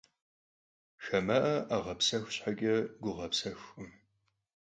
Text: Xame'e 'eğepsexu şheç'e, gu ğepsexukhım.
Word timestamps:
Xame'e 1.03 1.41
'eğepsexu 1.73 2.31
şheç'e, 2.35 2.75
gu 3.03 3.11
ğepsexukhım. 3.17 3.89